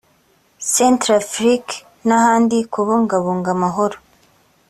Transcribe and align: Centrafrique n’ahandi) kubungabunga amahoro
Centrafrique 0.73 1.73
n’ahandi) 2.07 2.57
kubungabunga 2.73 3.49
amahoro 3.55 3.97